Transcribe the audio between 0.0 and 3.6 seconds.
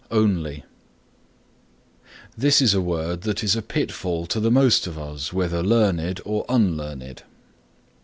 ONLY This is a word that is